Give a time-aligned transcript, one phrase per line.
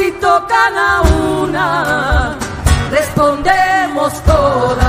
[0.00, 1.02] Si tocan a
[1.42, 2.38] una,
[2.90, 4.80] respondemos todas.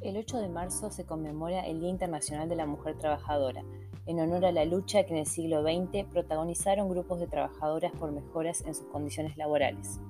[0.00, 3.62] El 8 de marzo se conmemora el Día Internacional de la Mujer Trabajadora,
[4.06, 8.10] en honor a la lucha que en el siglo XX protagonizaron grupos de trabajadoras por
[8.10, 10.00] mejoras en sus condiciones laborales.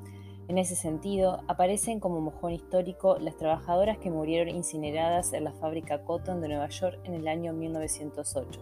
[0.48, 6.04] En ese sentido, aparecen como mojón histórico las trabajadoras que murieron incineradas en la fábrica
[6.04, 8.60] Cotton de Nueva York en el año 1908,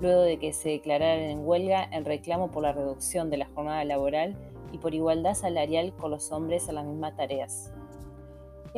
[0.00, 3.84] luego de que se declararan en huelga en reclamo por la reducción de la jornada
[3.84, 4.38] laboral
[4.72, 7.74] y por igualdad salarial con los hombres en las mismas tareas.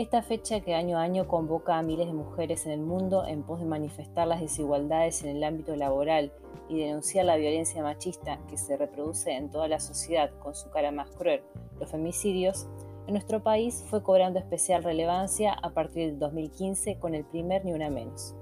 [0.01, 3.43] Esta fecha que año a año convoca a miles de mujeres en el mundo en
[3.43, 6.33] pos de manifestar las desigualdades en el ámbito laboral
[6.71, 10.91] y denunciar la violencia machista que se reproduce en toda la sociedad con su cara
[10.91, 11.43] más cruel,
[11.79, 12.67] los femicidios,
[13.09, 17.75] en nuestro país fue cobrando especial relevancia a partir del 2015 con el primer Ni
[17.75, 18.35] Una Menos.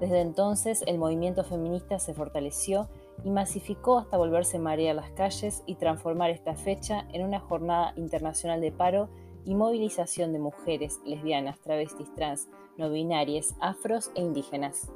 [0.00, 2.88] Desde entonces el movimiento feminista se fortaleció
[3.22, 7.92] y masificó hasta volverse marea a las calles y transformar esta fecha en una jornada
[7.96, 9.10] internacional de paro
[9.46, 14.90] y movilización de mujeres, lesbianas, travestis, trans, no binarias, afros e indígenas.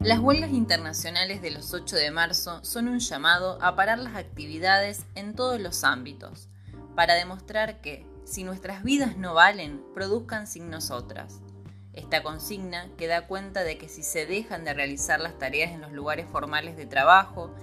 [0.00, 5.06] Las huelgas internacionales de los 8 de marzo son un llamado a parar las actividades
[5.14, 6.50] en todos los ámbitos,
[6.94, 11.40] para demostrar que, si nuestras vidas no valen, produzcan sin nosotras.
[11.94, 15.80] Esta consigna que da cuenta de que si se dejan de realizar las tareas en
[15.80, 17.54] los lugares formales de trabajo,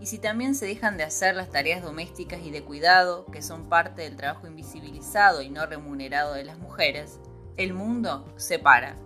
[0.00, 3.68] y si también se dejan de hacer las tareas domésticas y de cuidado, que son
[3.68, 7.18] parte del trabajo invisibilizado y no remunerado de las mujeres,
[7.56, 8.96] el mundo se para.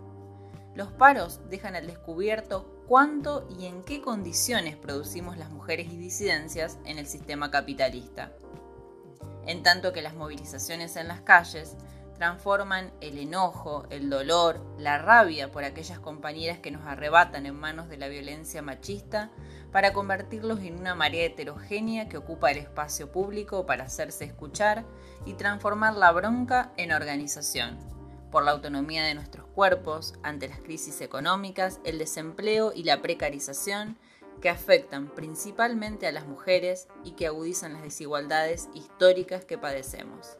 [0.75, 6.78] Los paros dejan al descubierto cuánto y en qué condiciones producimos las mujeres y disidencias
[6.84, 8.32] en el sistema capitalista.
[9.47, 11.76] En tanto que las movilizaciones en las calles
[12.22, 17.88] transforman el enojo, el dolor, la rabia por aquellas compañeras que nos arrebatan en manos
[17.88, 19.33] de la violencia machista
[19.72, 24.84] para convertirlos en una marea heterogénea que ocupa el espacio público para hacerse escuchar
[25.27, 27.77] y transformar la bronca en organización
[28.31, 33.99] por la autonomía de nuestros cuerpos ante las crisis económicas, el desempleo y la precarización
[34.41, 40.37] que afectan principalmente a las mujeres y que agudizan las desigualdades históricas que padecemos.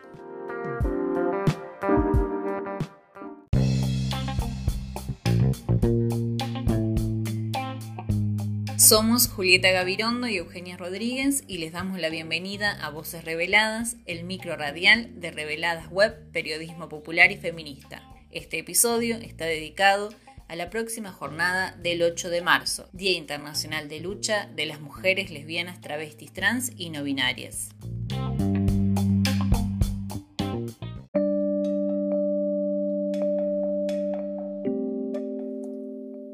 [8.92, 14.25] Somos Julieta Gavirondo y Eugenia Rodríguez y les damos la bienvenida a Voces Reveladas, el
[14.25, 18.02] micro radial de Reveladas Web, Periodismo Popular y Feminista.
[18.32, 20.10] Este episodio está dedicado
[20.47, 25.31] a la próxima jornada del 8 de marzo, Día Internacional de Lucha de las Mujeres
[25.31, 27.70] Lesbianas, Travestis, Trans y No Binarias.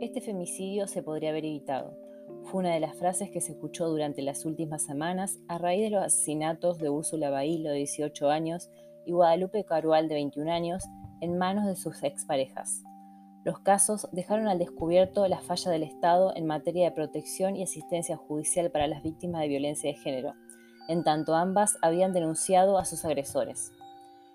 [0.01, 2.08] Este femicidio se podría haber evitado
[2.49, 5.91] fue una de las frases que se escuchó durante las últimas semanas a raíz de
[5.91, 8.71] los asesinatos de Úrsula Bailo, de 18 años,
[9.05, 10.83] y Guadalupe Carual, de 21 años,
[11.21, 12.83] en manos de sus exparejas.
[13.45, 18.17] Los casos dejaron al descubierto la falla del Estado en materia de protección y asistencia
[18.17, 20.35] judicial para las víctimas de violencia de género,
[20.89, 23.73] en tanto ambas habían denunciado a sus agresores.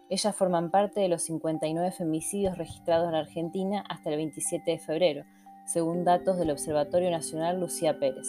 [0.09, 5.25] Ellas forman parte de los 59 femicidios registrados en Argentina hasta el 27 de febrero,
[5.65, 8.27] según datos del Observatorio Nacional Lucía Pérez,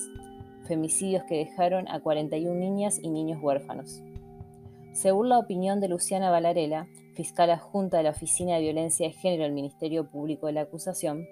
[0.66, 4.02] femicidios que dejaron a 41 niñas y niños huérfanos.
[4.92, 9.42] Según la opinión de Luciana Valarela, fiscal adjunta de la Oficina de Violencia de Género
[9.42, 11.26] del Ministerio Público de la Acusación,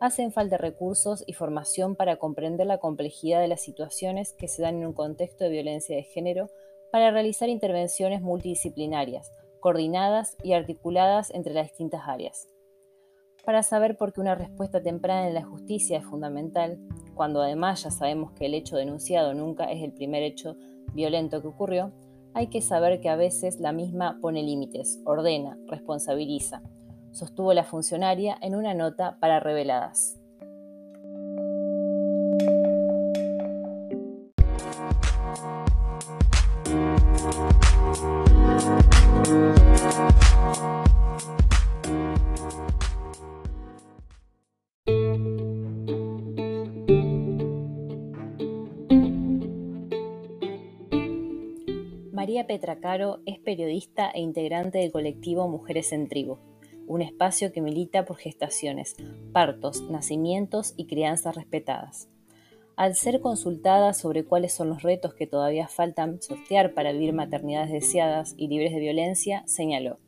[0.00, 4.76] hacen falta recursos y formación para comprender la complejidad de las situaciones que se dan
[4.76, 6.48] en un contexto de violencia de género
[6.92, 12.46] para realizar intervenciones multidisciplinarias, coordinadas y articuladas entre las distintas áreas
[13.48, 16.78] para saber por qué una respuesta temprana en la justicia es fundamental,
[17.14, 20.54] cuando además ya sabemos que el hecho denunciado nunca es el primer hecho
[20.92, 21.90] violento que ocurrió,
[22.34, 26.60] hay que saber que a veces la misma pone límites, ordena, responsabiliza,
[27.10, 30.20] sostuvo la funcionaria en una nota para reveladas.
[52.78, 56.38] Petracaro es periodista e integrante del colectivo Mujeres en Tribu,
[56.86, 58.94] un espacio que milita por gestaciones,
[59.32, 62.08] partos, nacimientos y crianzas respetadas.
[62.76, 67.72] Al ser consultada sobre cuáles son los retos que todavía faltan sortear para vivir maternidades
[67.72, 69.98] deseadas y libres de violencia, señaló.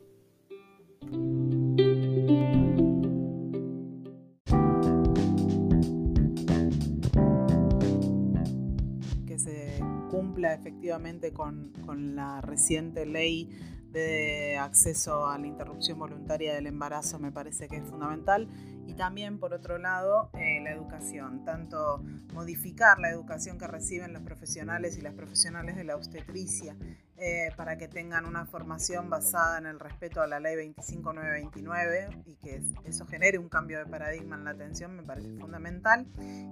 [10.91, 13.49] Efectivamente con, con la reciente ley
[13.91, 18.49] de acceso a la interrupción voluntaria del embarazo me parece que es fundamental.
[18.87, 22.03] Y también por otro lado eh, la educación, tanto
[22.33, 26.75] modificar la educación que reciben los profesionales y las profesionales de la obstetricia
[27.17, 32.35] eh, para que tengan una formación basada en el respeto a la ley 25929 y
[32.35, 36.05] que eso genere un cambio de paradigma en la atención me parece fundamental.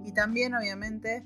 [0.06, 1.24] Y también obviamente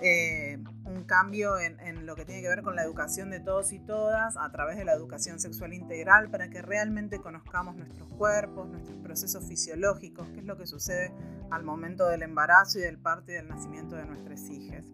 [0.00, 0.58] eh,
[0.92, 4.36] un cambio en, lo que tiene que ver con la educación de todos y todas
[4.36, 9.46] a través de la educación sexual integral para que realmente conozcamos nuestros cuerpos, nuestros procesos
[9.46, 11.12] fisiológicos, qué es lo que sucede
[11.50, 14.84] al momento del embarazo y del parto y del nacimiento de nuestras hijas.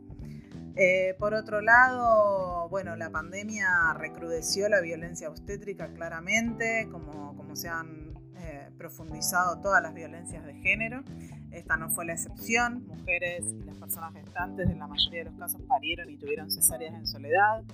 [0.76, 7.68] Eh, por otro lado, bueno, la pandemia recrudeció la violencia obstétrica claramente, como, como se
[7.68, 8.07] han
[8.38, 11.02] eh, profundizado todas las violencias de género.
[11.50, 12.86] Esta no fue la excepción.
[12.86, 16.94] Mujeres y las personas gestantes en la mayoría de los casos parieron y tuvieron cesáreas
[16.94, 17.64] en soledad,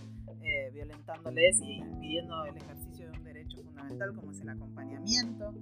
[0.42, 5.54] eh, violentándoles y impidiendo el ejercicio de un derecho fundamental como es el acompañamiento.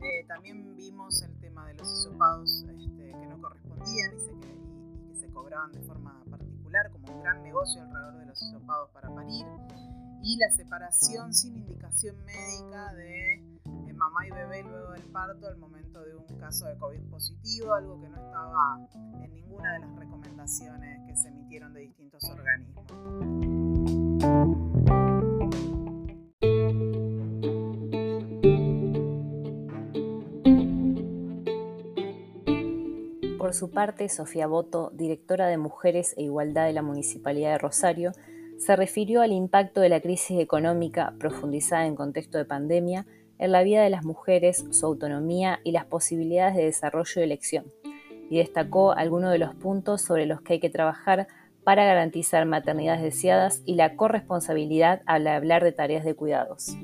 [0.00, 5.16] Eh, también vimos el tema de los hisopados este, que no correspondían y, y que
[5.16, 9.46] se cobraban de forma particular como un gran negocio alrededor de los hisopados para parir
[10.22, 13.55] y la separación sin indicación médica de
[13.96, 18.00] mamá y bebé luego del parto al momento de un caso de COVID positivo, algo
[18.00, 18.78] que no estaba
[19.22, 22.84] en ninguna de las recomendaciones que se emitieron de distintos organismos.
[33.38, 38.12] Por su parte, Sofía Boto, directora de Mujeres e Igualdad de la Municipalidad de Rosario,
[38.58, 43.06] se refirió al impacto de la crisis económica profundizada en contexto de pandemia
[43.38, 47.72] en la vida de las mujeres, su autonomía y las posibilidades de desarrollo y elección,
[48.30, 51.28] y destacó algunos de los puntos sobre los que hay que trabajar
[51.64, 56.76] para garantizar maternidades deseadas y la corresponsabilidad al hablar de tareas de cuidados.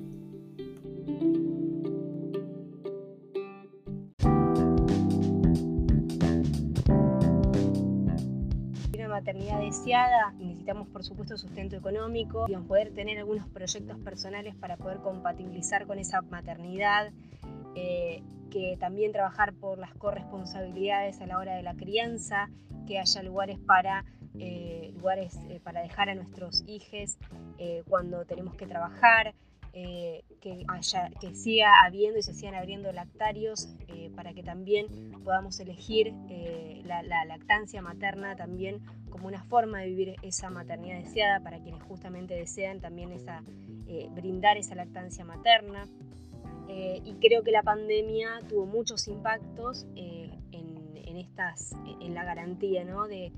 [9.22, 14.98] maternidad deseada, necesitamos por supuesto sustento económico, y poder tener algunos proyectos personales para poder
[14.98, 17.10] compatibilizar con esa maternidad,
[17.74, 22.48] eh, que también trabajar por las corresponsabilidades a la hora de la crianza,
[22.86, 24.04] que haya lugares para
[24.38, 27.18] eh, lugares eh, para dejar a nuestros hijos
[27.88, 29.34] cuando tenemos que trabajar,
[29.74, 30.66] eh, que,
[31.34, 34.86] siga habiendo y se sigan abriendo lactarios eh, para que también
[35.24, 41.40] podamos elegir eh, la, lactancia materna también como una forma de vivir esa maternidad deseada
[41.40, 43.42] para quienes justamente desean también esa,
[44.10, 45.86] brindar esa lactancia materna.
[46.68, 53.06] y creo que la pandemia tuvo muchos impactos en, estas, en la garantía ¿no?
[53.06, 53.32] de,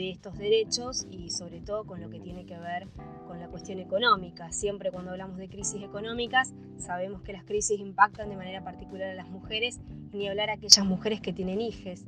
[0.00, 2.88] de estos derechos y sobre todo con lo que tiene que ver
[3.26, 4.50] con la cuestión económica.
[4.50, 9.14] Siempre cuando hablamos de crisis económicas sabemos que las crisis impactan de manera particular a
[9.14, 9.78] las mujeres,
[10.12, 12.02] ni hablar a aquellas mujeres que tienen hijos.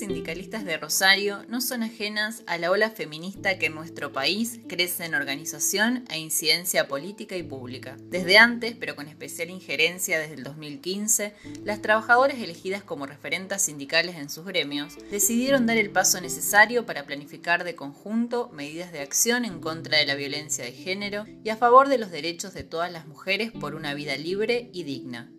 [0.00, 5.04] Sindicalistas de Rosario no son ajenas a la ola feminista que en nuestro país crece
[5.04, 7.98] en organización e incidencia política y pública.
[8.00, 14.16] Desde antes, pero con especial injerencia desde el 2015, las trabajadoras elegidas como referentas sindicales
[14.16, 19.44] en sus gremios decidieron dar el paso necesario para planificar de conjunto medidas de acción
[19.44, 22.90] en contra de la violencia de género y a favor de los derechos de todas
[22.90, 25.30] las mujeres por una vida libre y digna.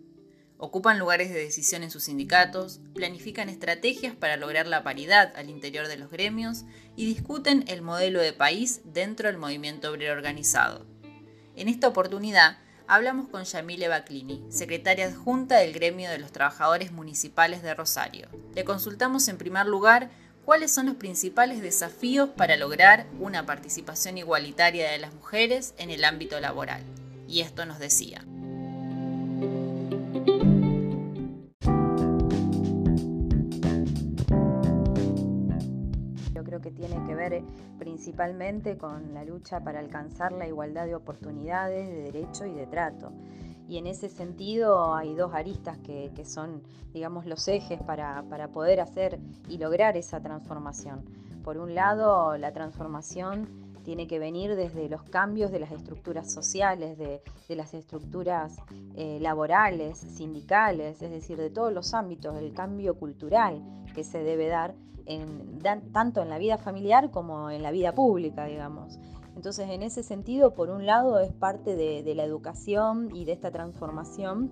[0.64, 5.88] Ocupan lugares de decisión en sus sindicatos, planifican estrategias para lograr la paridad al interior
[5.88, 6.62] de los gremios
[6.94, 10.86] y discuten el modelo de país dentro del movimiento obrero organizado.
[11.56, 17.64] En esta oportunidad hablamos con Yamile Baclini, secretaria adjunta del gremio de los trabajadores municipales
[17.64, 18.28] de Rosario.
[18.54, 20.10] Le consultamos en primer lugar
[20.44, 26.04] cuáles son los principales desafíos para lograr una participación igualitaria de las mujeres en el
[26.04, 26.84] ámbito laboral.
[27.26, 28.24] Y esto nos decía.
[37.78, 43.12] Principalmente con la lucha para alcanzar la igualdad de oportunidades, de derecho y de trato.
[43.68, 48.22] Y en ese sentido hay dos aristas que, son, digamos, los ejes para,
[48.52, 49.18] poder hacer
[49.48, 51.04] y lograr esa transformación.
[51.42, 53.48] Por un lado, la transformación
[53.82, 58.56] tiene que venir desde los cambios de las estructuras sociales, de, las estructuras
[58.94, 63.62] eh, laborales, sindicales, es decir, de todos los ámbitos, del cambio cultural
[63.94, 64.74] que se debe dar
[65.92, 68.98] tanto en la vida familiar como en la vida pública, digamos.
[69.36, 73.50] Entonces, en ese sentido, por un lado, es parte de, la educación y de esta
[73.50, 74.50] transformación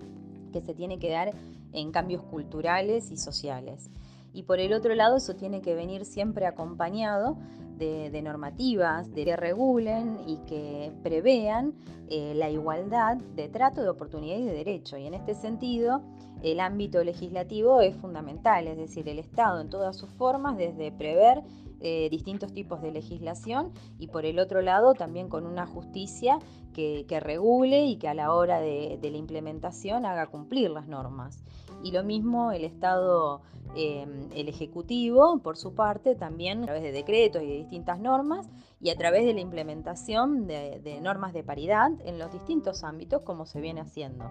[0.51, 1.31] que se tiene que dar
[1.71, 3.89] en cambios culturales y sociales.
[4.33, 7.37] Y por el otro lado, eso tiene que venir siempre acompañado
[7.77, 11.73] de, normativas que regulen y que prevean
[12.09, 14.97] eh, la igualdad de trato, de oportunidad y de derecho.
[14.97, 16.03] Y en este sentido,
[16.43, 21.41] el ámbito legislativo es fundamental, es decir, el Estado en todas sus formas, desde prever
[21.83, 26.37] eh, distintos tipos de legislación y por el otro lado también con una justicia
[26.73, 31.43] que, regule y que a la hora de, la implementación haga cumplir las normas.
[31.83, 33.41] Y lo mismo el Estado,
[33.75, 38.49] eh, el Ejecutivo, por su parte, también a través de decretos y de distintas normas
[38.79, 43.45] y a través de la implementación de normas de paridad en los distintos ámbitos como
[43.45, 44.25] se viene haciendo.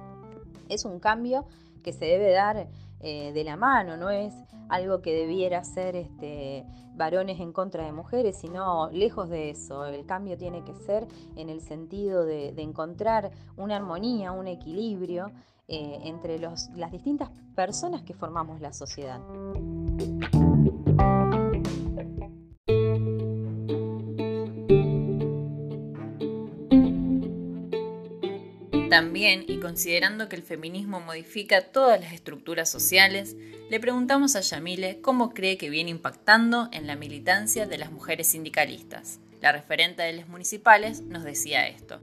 [0.69, 1.47] Es un cambio
[1.83, 2.69] que se debe dar
[3.03, 4.35] eh, de la mano, no es
[4.69, 9.87] algo que debiera ser este, varones en contra de mujeres, sino lejos de eso.
[9.87, 15.33] El cambio tiene que ser en el sentido de, encontrar una armonía, un equilibrio
[15.71, 19.21] eh, entre las distintas personas que formamos la sociedad.
[28.91, 33.37] También, y considerando que el feminismo modifica todas las estructuras sociales,
[33.71, 38.27] le preguntamos a Yamile cómo cree que viene impactando en la militancia de las mujeres
[38.27, 39.21] sindicalistas.
[39.41, 42.01] La referente de las municipales nos decía esto.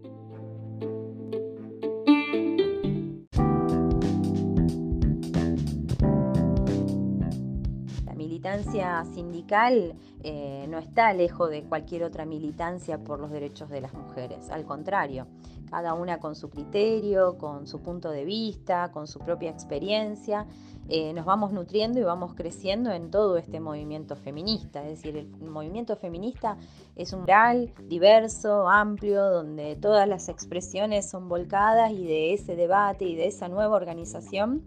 [8.58, 13.94] Militancia sindical eh, no está lejos de cualquier otra militancia por los derechos de las
[13.94, 15.28] mujeres, al contrario
[15.70, 20.48] cada una con su criterio, con su punto de vista, con su propia experiencia.
[20.88, 24.82] Eh, nos vamos nutriendo y vamos creciendo en todo este movimiento feminista.
[24.84, 26.58] Es decir, el movimiento feminista
[26.96, 33.04] es un real, diverso, amplio, donde todas las expresiones son volcadas y de ese debate
[33.04, 34.64] y de esa nueva organización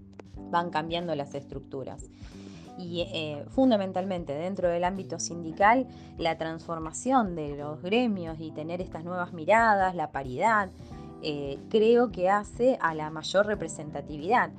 [0.50, 2.10] van cambiando las estructuras
[2.80, 5.86] y eh, fundamentalmente dentro del ámbito sindical
[6.18, 10.70] la transformación de los gremios y tener estas nuevas miradas, la paridad,
[11.22, 14.50] eh, creo que hace a la mayor representatividad.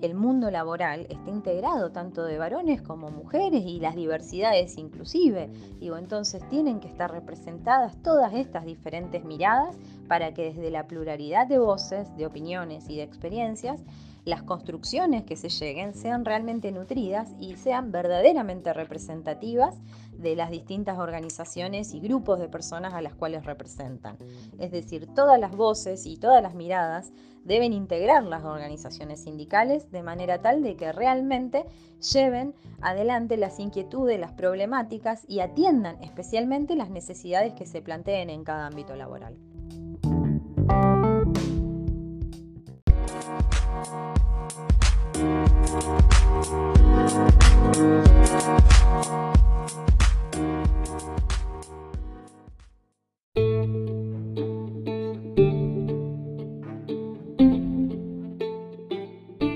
[0.00, 5.48] El mundo laboral está integrado tanto de varones como mujeres y las diversidades inclusive.
[5.80, 9.76] Digo, entonces tienen que estar representadas todas estas diferentes miradas
[10.08, 13.80] para que desde la pluralidad de voces, de opiniones y de experiencias
[14.24, 19.76] las construcciones que se lleguen sean realmente nutridas y sean verdaderamente representativas
[20.12, 24.16] de las distintas organizaciones y grupos de personas a las cuales representan.
[24.58, 27.12] Es decir, todas las voces y todas las miradas
[27.44, 31.64] deben integrar las organizaciones sindicales de manera tal de que realmente
[32.12, 38.44] lleven adelante las inquietudes, las problemáticas y atiendan especialmente las necesidades que se planteen en
[38.44, 39.36] cada ámbito laboral.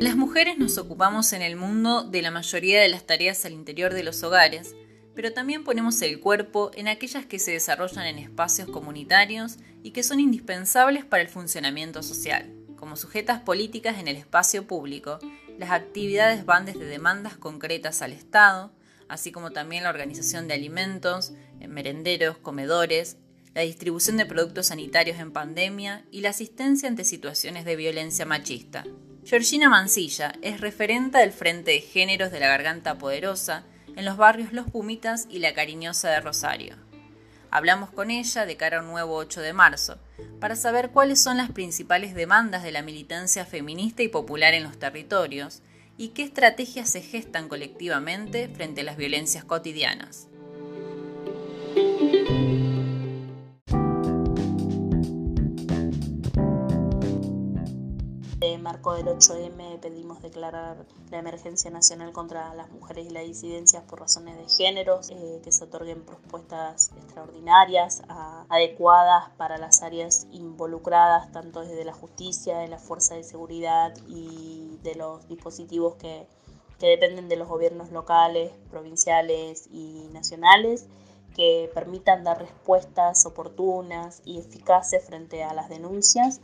[0.00, 3.94] Las mujeres nos ocupamos en el mundo de la mayoría de las tareas al interior
[3.94, 4.74] de los hogares,
[5.14, 10.02] pero también ponemos el cuerpo en aquellas que se desarrollan en espacios comunitarios y que
[10.02, 12.57] son indispensables para el funcionamiento social.
[12.78, 15.18] Como sujetas políticas en el espacio público,
[15.58, 18.70] las actividades van desde demandas concretas al Estado,
[19.08, 23.16] así como también la organización de alimentos, merenderos, comedores,
[23.54, 28.84] la distribución de productos sanitarios en pandemia y la asistencia ante situaciones de violencia machista.
[29.24, 33.64] Georgina Mancilla es referente del Frente de Géneros de la Garganta Poderosa
[33.96, 36.87] en los barrios Los Pumitas y La Cariñosa de Rosario.
[37.50, 39.98] Hablamos con ella de cara a un nuevo 8 de marzo,
[40.40, 44.78] para saber cuáles son las principales demandas de la militancia feminista y popular en los
[44.78, 45.62] territorios
[45.96, 50.28] y qué estrategias se gestan colectivamente frente a las violencias cotidianas.
[58.48, 63.82] Este marco del 8M pedimos declarar la emergencia nacional contra las mujeres y las disidencias
[63.82, 68.02] por razones de género, eh, que se otorguen propuestas extraordinarias,
[68.48, 74.78] adecuadas para las áreas involucradas, tanto desde la justicia, de la fuerza de seguridad y
[74.82, 76.26] de los dispositivos que
[76.80, 80.86] dependen de los gobiernos locales, provinciales y nacionales
[81.36, 86.40] que permitan dar respuestas oportunas y eficaces frente a las denuncias.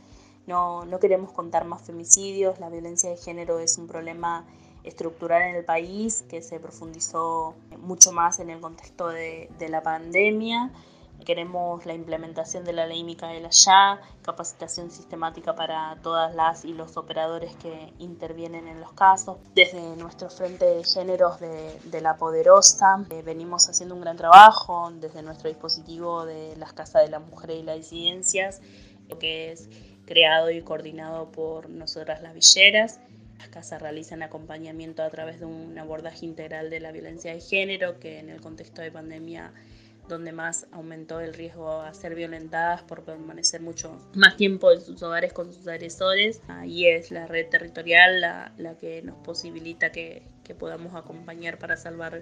[0.47, 4.45] No, no queremos contar más femicidios, la violencia de género es un problema
[4.83, 9.81] estructural en el país que se profundizó mucho más en el contexto de, de la
[9.81, 10.71] pandemia
[11.23, 16.97] Queremos la implementación de la ley Micaela ya, capacitación sistemática para todas las y los
[16.97, 19.37] operadores que intervienen en los casos.
[19.55, 25.23] Desde nuestro frente de géneros de, La Poderosa eh, venimos haciendo un gran trabajo desde
[25.23, 28.61] nuestro dispositivo de las Casas de la Mujer y las Disidencias,
[29.19, 29.69] que es
[30.05, 32.99] creado y coordinado por nosotras las villeras.
[33.37, 37.99] Las casas realizan acompañamiento a través de un abordaje integral de la violencia de género,
[37.99, 39.51] que en el contexto de pandemia
[40.07, 45.01] donde más aumentó el riesgo a ser violentadas por permanecer mucho más tiempo en sus
[45.01, 46.41] hogares con sus agresores.
[46.47, 50.23] Ahí es la red territorial la, que nos posibilita que,
[50.59, 52.21] podamos acompañar para salvar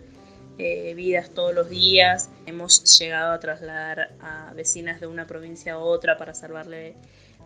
[0.57, 2.29] eh, vidas todos los días.
[2.45, 6.95] Hemos llegado a trasladar a vecinas de una provincia a otra para salvarle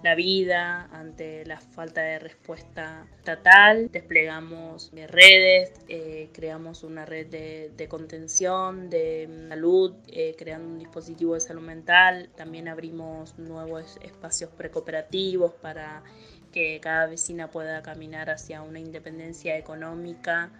[0.03, 3.89] la vida ante la falta de respuesta estatal.
[3.91, 11.39] Desplegamos redes, eh, creamos una red de, contención, de salud, eh, creando un dispositivo de
[11.39, 12.29] salud mental.
[12.35, 16.03] También abrimos nuevos espacios precooperativos para
[16.51, 20.51] que cada vecina pueda caminar hacia una independencia económica.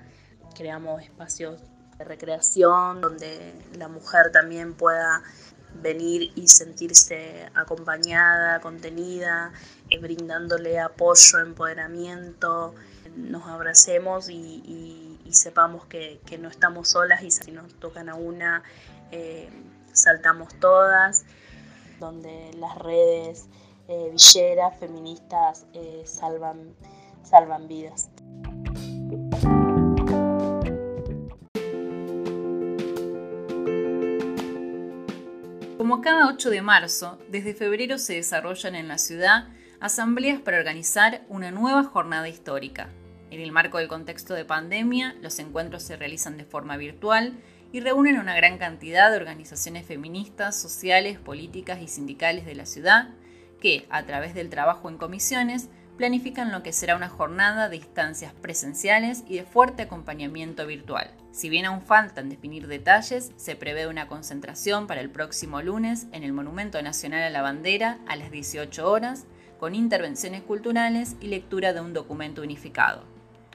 [0.56, 1.62] Creamos espacios
[1.98, 5.24] de recreación donde la mujer también pueda
[5.82, 9.52] venir y sentirse acompañada, contenida,
[9.90, 12.74] eh, brindándole apoyo, empoderamiento,
[13.16, 18.64] nos abracemos y, sepamos que, no estamos solas y si nos tocan a una,
[19.12, 19.50] eh,
[19.92, 21.26] saltamos todas,
[22.00, 23.46] donde las redes
[23.88, 25.66] eh, villeras, feministas,
[26.06, 26.76] salvan,
[27.24, 28.10] salvan vidas.
[36.04, 39.48] Cada 8 de marzo, desde febrero se desarrollan en la ciudad
[39.80, 42.90] asambleas para organizar una nueva jornada histórica.
[43.32, 47.34] En el marco del contexto de pandemia, los encuentros se realizan de forma virtual
[47.72, 53.10] y reúnen una gran cantidad de organizaciones feministas, sociales, políticas y sindicales de la ciudad
[53.60, 58.34] que, a través del trabajo en comisiones, planifican lo que será una jornada de instancias
[58.34, 61.12] presenciales y de fuerte acompañamiento virtual.
[61.32, 66.24] Si bien aún faltan definir detalles, se prevé una concentración para el próximo lunes en
[66.24, 69.26] el Monumento Nacional a la Bandera a las 18 horas,
[69.60, 73.04] con intervenciones culturales y lectura de un documento unificado.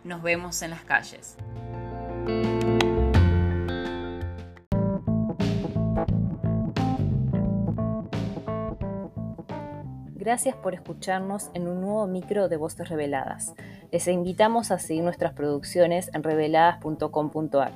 [0.05, 1.37] Nos vemos en las calles.
[10.23, 13.57] Gracias por escucharnos en un nuevo micro de Voces Reveladas.
[13.91, 17.73] Les invitamos a seguir nuestras producciones en reveladas.com.ar.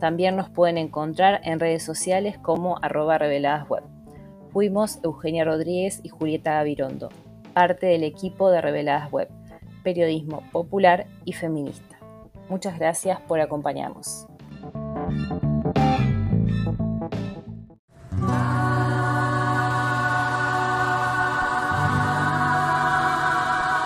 [0.00, 3.84] También nos pueden encontrar en redes sociales como arroba reveladasweb.
[4.50, 7.10] Fuimos Eugenia Rodríguez y Julieta Gavirondo,
[7.52, 9.28] parte del equipo de Reveladas Web,
[9.84, 11.96] periodismo popular y feminista.
[12.48, 14.26] Muchas gracias por acompañarnos.